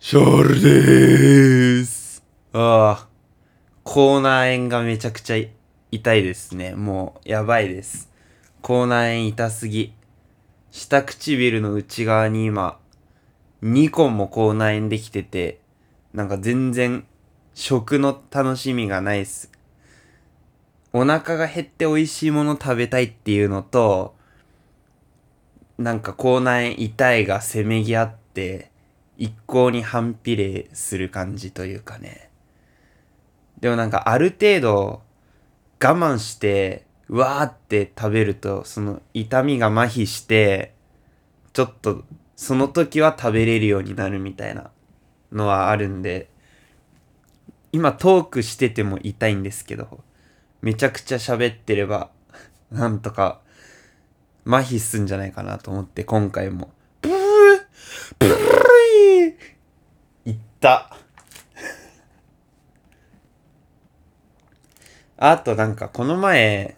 [0.00, 2.24] シャールでーす。
[2.54, 3.08] ああ、
[3.84, 5.46] 口内炎がめちゃくちゃ
[5.90, 6.74] 痛いですね。
[6.74, 8.10] もう、やばいです。
[8.62, 9.92] 口内炎痛すぎ。
[10.70, 12.78] 下唇の内側に今、
[13.62, 15.60] 2個も口内炎できてて、
[16.14, 17.04] なんか全然、
[17.52, 19.52] 食の楽しみがないっす。
[20.94, 24.14] お腹が減って美味しいもの食べたいっていうのと、
[25.76, 28.27] なんか口内炎痛いがせめぎ合って、
[29.16, 32.30] 一向に反比例する感じというかね。
[33.60, 35.02] でもなんかある程度
[35.82, 40.74] 我慢して、うわーって食べると、その痛みが麻痺して、
[41.52, 42.04] ちょっと
[42.36, 44.70] その時は食べれるようになるみたいな
[45.32, 46.30] のはあるんで、
[47.72, 50.04] 今トークしてても痛いんですけど、
[50.62, 52.10] めちゃくちゃ喋ってれば、
[52.70, 53.40] なんとか
[54.46, 56.70] 麻痺すんじゃないかなと思って今回も、
[58.18, 60.96] ブーブーいった。
[65.16, 66.76] あとなんかこの前、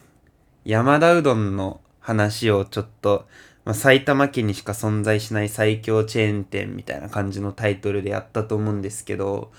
[0.64, 3.26] 山田うどんの話をちょっと、
[3.64, 9.52] まあ、埼玉県にしか存在しない最強チェーン店みたいな感じのタイトルでやったと思うんですけど、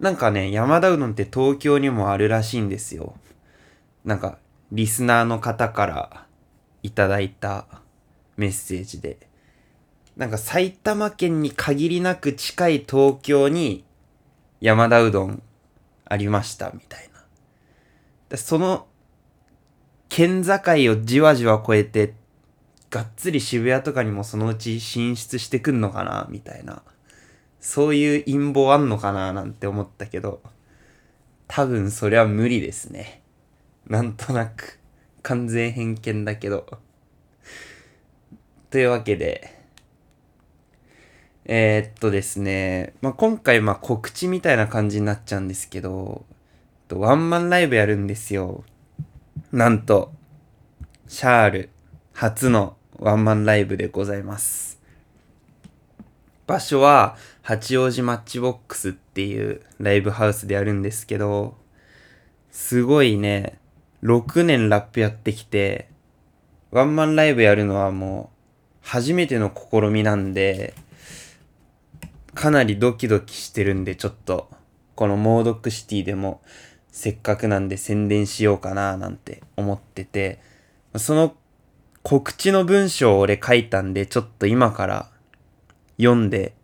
[0.00, 3.14] なんかね、山田うどんって東京にもあるらしいんですよ。
[4.04, 4.38] なんか、
[4.70, 6.26] リスナーの方から
[6.82, 7.66] いただいた
[8.36, 9.31] メッセージで。
[10.16, 13.84] なんか埼玉県に限りなく近い東京に
[14.60, 15.42] 山田うどん
[16.04, 17.24] ありましたみたいな。
[18.28, 18.86] でその
[20.08, 20.52] 県境
[20.92, 22.14] をじわじわ越えて
[22.90, 26.82] がっつり渋谷とかにもそのうち進出してくんのかなみたいな。
[27.60, 30.42] そういう陰謀あんのかななんて思ったけど
[31.46, 33.22] 多分それは無理ですね。
[33.86, 34.80] なんとなく
[35.22, 36.66] 完全偏見だけど。
[38.70, 39.61] というわけで、
[41.44, 46.24] えー、っとですね、まあ、今回ま告知みたいな感じになっちゃうんですけど、
[46.90, 48.64] ワンマンライブやるんですよ。
[49.50, 50.12] なんと、
[51.08, 51.70] シャール
[52.12, 54.80] 初のワンマンライブでございます。
[56.46, 61.56] 場所は八王子マッチボックスっていうライブハウスでやるんですけど、
[62.50, 63.58] すごいね、
[64.02, 65.88] 6年ラップやってきて、
[66.70, 70.74] ワンマンライブやるのはもう初めての試みなんで、
[72.34, 74.50] かなりドキドキしてるんで、ちょっと、
[74.94, 76.42] このモードックシティでも、
[76.90, 80.40] せっかくなんで宣伝しようかななんて思ってて、
[80.96, 81.34] その
[82.02, 85.10] 告知の文章を俺書いたんで、ちょっと今から
[85.96, 86.54] 読んで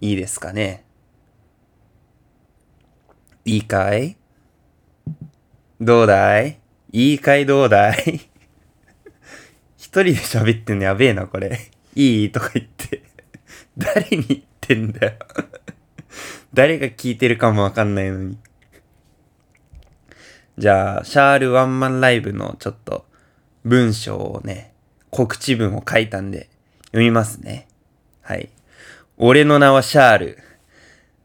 [0.00, 0.84] いいですかね？
[3.44, 4.16] いいかい？
[5.80, 6.60] どうだい？
[6.92, 8.20] いいかいどうだい？
[9.76, 11.58] 一人で喋ってんのやべえな、これ。
[11.96, 12.30] いい？
[12.30, 13.02] とか言って。
[13.76, 15.12] 誰にってんだよ。
[16.54, 18.38] 誰が聞いてるかもわかんないのに。
[20.58, 23.06] じゃあ、シャールワンマンライブのちょっと
[23.64, 24.72] 文章をね、
[25.10, 26.48] 告知文を書いたんで
[26.86, 27.66] 読みますね。
[28.20, 28.50] はい。
[29.16, 30.38] 俺の名はシャール。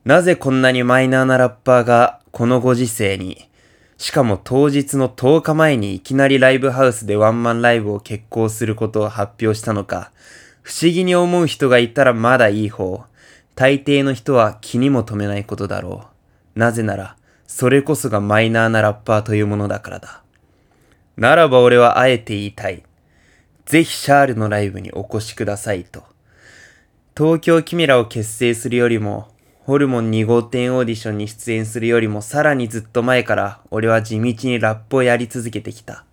[0.05, 3.49] なぜこんなにマイナーなラッパーがこのご時世に、
[3.97, 10.11] しかも当日の10日前にいきなりライブハウスでワンマンライブを決行することを発表したのか、
[10.61, 13.05] 不思議に思う人がいたらまだいい方。
[13.57, 16.05] 大抵の人は気にも留めないことだろ
[16.55, 16.59] う。
[16.59, 20.21] なぜなら、それこそがマイナーなラッパーというものだからだ。
[21.17, 22.83] ならば俺はあえて言いたい。
[23.65, 26.03] ぜひシャールのライブにお越しくださいと。
[27.17, 29.29] 東京キメラを結成するよりも、
[29.61, 36.05] ホルモン2号店オーディションに出演するよりもさらにずっと前から俺は地道にラップをやり続けてきた。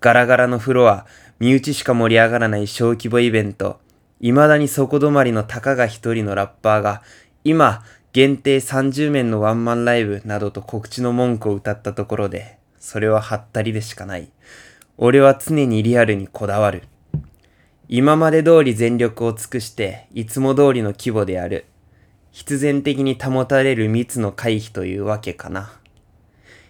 [0.00, 1.04] ガラガラのフロア、
[1.40, 3.80] 身内しか盛り上がらない小規模イベント、
[4.20, 7.02] 未だに底止まりのたかが一人のラッパーが、
[7.44, 14.30] 今、限定30面のワンマンライブなどと告知の文句を歌ったところで、それはハったりでしかない。
[14.96, 16.84] 俺は常にリアルにこだわる。
[17.88, 21.66] 今まで通り全力を尽くして、いつも通りの規模である。
[22.32, 25.72] 必然的に保たれる密の回避というわけかな。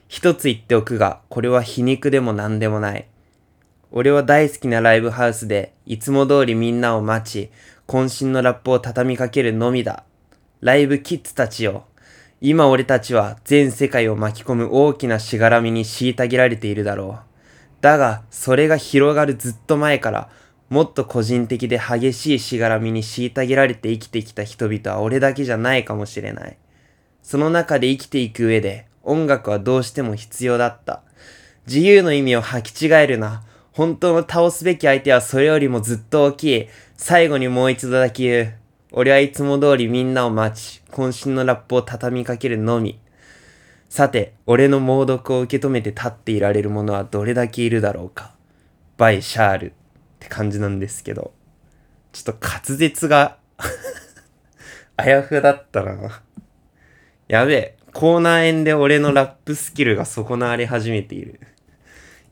[0.08, 3.06] 一つ言っておくが、これは皮肉でも何でもない。
[3.92, 7.50] 俺は大好きなライブハウスで、いつも通りみんなを待ち、
[7.86, 10.04] 渾身のラップを畳みかけるのみだ。
[10.60, 11.84] ライブキッズたちよ。
[12.40, 17.36] 今俺たちは全世界を巻き込む大きなしがらみに虐げられているだろう。
[17.80, 20.30] だが、それが広がるずっと前から、
[20.68, 26.56] もっと個人的で激しいしがらみに虐げられて生きてきた人々は俺だけじゃないかもしれない。
[27.22, 31.02] その中で生きていく上で、音楽はどうしても必要だった。
[31.66, 33.44] 自由の意味を履き違えるな。
[33.76, 36.68] 本当の倒すべき相手はそれよりもずっと大きい。
[36.96, 38.54] 最後にもう一度だけ言う。
[38.90, 42.98] 俺はいつも通りみんなを待ち、渾身のラップを畳みかけるのみ。
[43.90, 48.32] さて、俺の猛毒を受け止めて立っていられる者はどれだけいるだろうか。
[48.96, 49.72] バイ・シャールっ
[50.20, 51.34] て感じなんですけど、
[52.12, 53.36] ちょっと滑舌が
[54.96, 56.22] あやふだったな。
[57.28, 61.40] やべえ、コーナー演で俺のラップスキルが損なわれ始めている。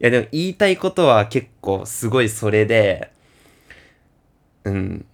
[0.01, 3.11] いやでも言いたいことは結構すごいそれで、
[4.65, 5.07] うん、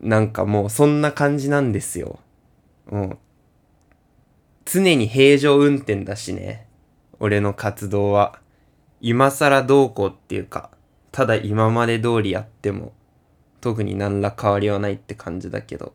[0.00, 2.18] なんかもうそんな感じなんですよ。
[2.90, 3.18] うん。
[4.64, 6.66] 常に平常運転だしね。
[7.20, 8.40] 俺の活動は。
[9.00, 10.70] 今更どうこうっていうか、
[11.12, 12.92] ただ今まで通りやっても、
[13.60, 15.92] 特に何ら変わりはないって感じだけど。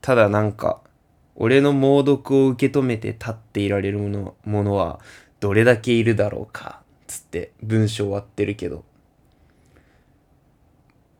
[0.00, 0.80] ただなんか、
[1.36, 4.98] 俺の猛毒を受け止めて立っていられるものものは
[5.40, 8.84] どれだけいるだろうか、つって文章終わってるけど。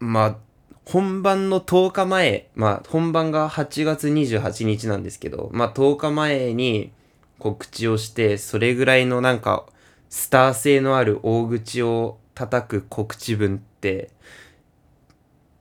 [0.00, 0.37] まあ、
[0.85, 6.93] 本番の10日前、まあ、本番が8月28日なんですけど、まあ、10日前に
[7.38, 9.67] 告知をして、それぐらいのなんか、
[10.09, 14.11] スター性のある大口を叩く告知文って、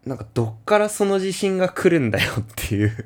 [0.08, 3.06] なんかどっからその自信が来るんだよっていう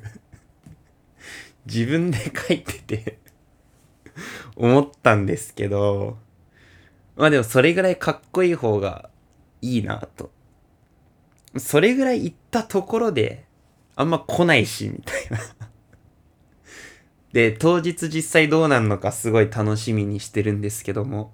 [1.66, 3.18] 自分で書いてて
[4.56, 6.18] 思ったんですけど、
[7.16, 9.10] まあでもそれぐらいかっこいい方が
[9.60, 10.30] いいなと
[11.58, 13.44] それぐらい行ったところで、
[13.94, 15.38] あんま来ないし、みたいな
[17.32, 21.32] で、当日実際どうなんのかすごい楽しみにしてるんですけども。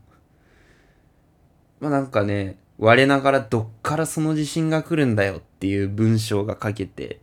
[1.81, 7.21] まあなんかね、我ながらどっからその自信が来るんだよっていう文章が書けて、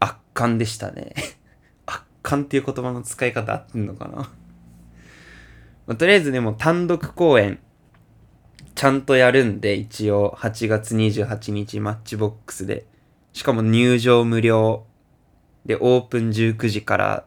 [0.00, 1.14] 圧巻でしたね。
[2.22, 4.30] 圧巻っていう言葉の使い方合ってんのかな？
[5.86, 7.58] まあ、とりあえずでも単独公演、
[8.74, 12.86] ちゃんとやるんで、一応8月28日マッチボックスで。
[13.32, 14.84] しかも入場無料。
[15.66, 17.24] で、オープン19時から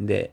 [0.00, 0.32] で、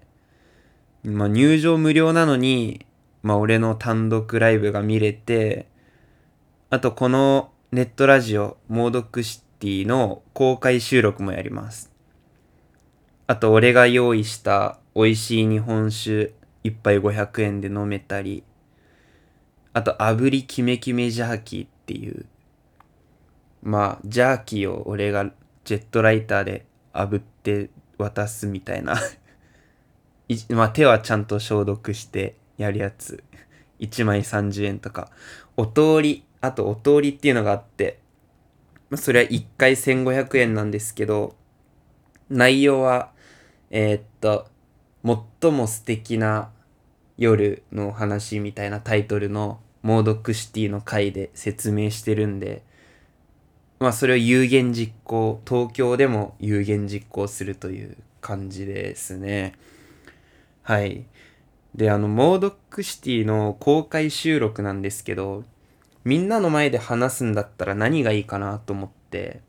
[1.04, 2.86] まあ入場無料なのに、
[3.24, 5.68] まあ俺の単独ライブが見れて、
[6.70, 11.93] あとこのネットラジオ、モードックシティの公開収録もやります。
[13.34, 16.34] あと俺が用意した美味しい日本酒
[16.64, 18.44] 一杯500円で飲めたり、
[19.74, 22.28] あと、炙りキメキメジャーキーっていう、
[23.64, 25.32] まあ、ジャーキーを俺が
[25.64, 29.02] ジェットライターで炙って渡すみたいな
[30.50, 33.24] まあ、手はちゃんと消毒してやるやつ。
[33.80, 35.10] 1枚30円とか。
[35.58, 37.98] お通り、あとお通りっていうのがあって、
[38.92, 41.36] まあ、それは1回1500円なんですけど、
[42.30, 43.12] 内容は、
[43.76, 44.46] えー、っと、
[45.42, 46.52] 最も素敵な
[47.18, 52.62] 夜の話みたいなタイトルのモードクシティの回で説明してるんで、
[53.80, 59.54] まあそれを有言実行、東京でも有言実行するという感じですね。
[60.62, 61.06] はい。
[61.74, 65.46] で、あの、モードックシティの公開収録なんですけど、
[66.06, 69.42] みんなの前で話すんだったら何がいいかなと思って、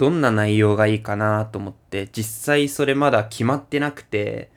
[0.00, 4.50] どんな内容がいいかなと思って、実際それまだ決まってなくて、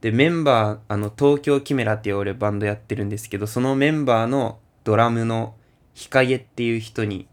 [0.00, 5.54] で、メンバー、あの、東京キメラっていう俺バンドやってるんですけど、そのメンバーのドラムの
[5.92, 7.28] 日陰っていう人に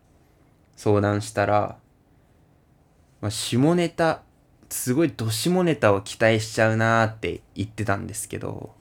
[0.76, 1.78] 相談したら、
[3.22, 4.24] まあ、下ネタ、
[4.68, 8.76] すごいど下ネタを期待しちゃうなーって言ってたんですけど、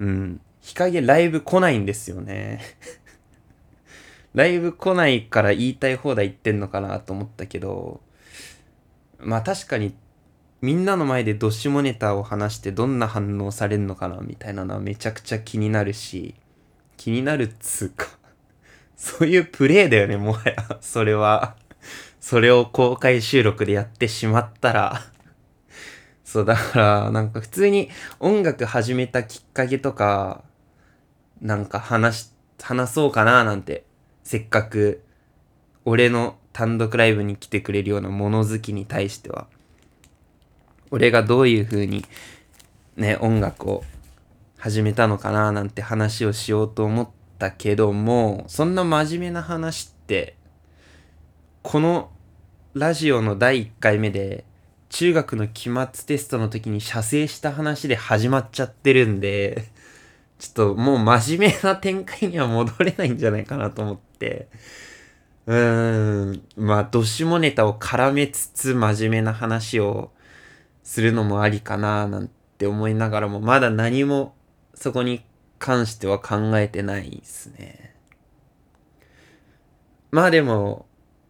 [0.00, 2.60] うん、日陰ライブ来ないんですよね。
[4.34, 8.00] ライブ来ないから言いたい放題言ってんのかなと思ったけど、
[9.18, 9.94] まあ確かに
[10.60, 16.34] みんなの前でドシモネタを話してどんな反応されるのかなみたいなのはめちゃくちゃ気になるし、
[16.96, 18.06] 気になるっつうか
[18.96, 20.78] そういうプレイだよね、もはや。
[20.80, 21.56] それは
[22.20, 25.02] それを公開収録でやってしまったら
[26.24, 30.42] そう、だから、なんか普通に音楽始めたきっかけとか、
[31.40, 33.84] なんか話話そうかななんて、
[34.24, 35.02] せっかく、
[35.84, 39.46] 俺の単独ライブに来てくれるような物好きに対しては、
[40.90, 42.04] 俺がどういう風に
[42.96, 43.84] ね、音楽を
[44.56, 50.36] 始めたのかななんて話をしようと思ったけども、そんな真面目な話って、
[51.62, 52.10] この
[52.72, 54.44] ラジオの第1回目で、
[54.88, 59.64] 中学の期末テストの時に射精した話で始まっちゃってるんで、
[60.44, 64.48] ちょっともう真面目な展開には戻れないんじゃないかなと思って、
[65.46, 70.10] うーん、まあ、どしもネタを絡めつつ真面目な話を
[70.82, 74.34] するのもありかななんて思いながらも、まだ何も
[74.74, 75.24] そこに
[75.58, 77.94] 関しては考えてないですね。
[80.10, 80.84] まあでも、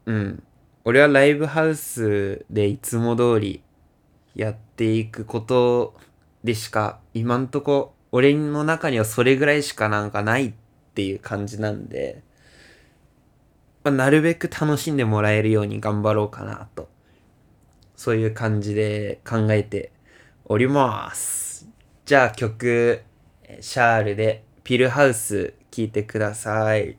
[0.07, 0.43] うん。
[0.85, 3.63] 俺はライブハウスでいつも通り
[4.35, 5.95] やっていくこと
[6.43, 10.53] でしか、今んとこ俺の中にはそれぐらいしかなんかないっ
[10.95, 12.23] ていう感じなんで、
[13.83, 16.89] まあ、なるべく楽しんでもらえるように頑張ろうかなと。
[17.97, 19.91] そういう感じで考えて
[20.45, 21.69] おります。
[22.05, 23.03] じゃあ曲、
[23.61, 26.97] シャールでピルハウス聴いてください。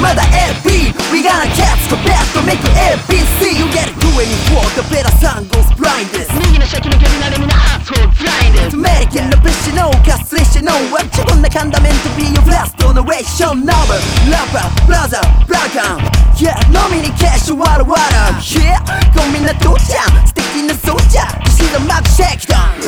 [0.00, 4.82] まだ AP We gonna cats go back to make ABC You get it 24 the
[4.94, 6.06] better sun goes blind
[6.46, 10.72] 右の先の蹴りなでみんなアートブラインです American の物資のカスレシの
[11.10, 13.98] 自分のカンダメント Be your last generation Novel
[14.30, 15.98] Rapper Brother Brother
[16.38, 18.78] Yeah 飲みに消しわるわる Yeah
[19.14, 22.82] ゴミな父ちゃん素敵なソルジャー騎士のマークシェイクダウン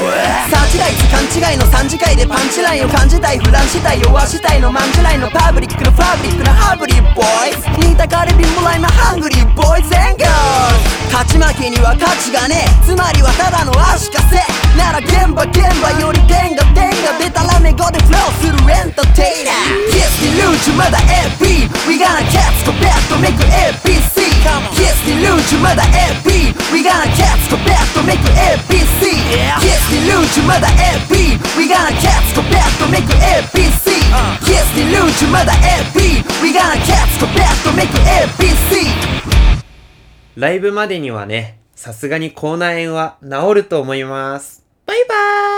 [0.50, 0.99] サーチライト勘
[1.30, 10.26] 違いの3次会でパンチラインを感じたいフランしたい弱したいのマンジュラインのパブリックのファブリックのハブリーボーイズ似たかれ貧乏ライマハングリーボーイズ and girls
[11.14, 14.42] 勝ち負けには価値がねえつまりはただの足かせ
[14.74, 21.46] なら現場現場より点が点が出たらメゴでフローするエンターテイナー Kiss the luge まだ AP
[21.86, 24.09] We gonna cats go back to make ABC Kiss
[40.40, 44.64] ライブまでにはね、さすがに口内炎は治ると思います。
[44.86, 45.49] バイバーイ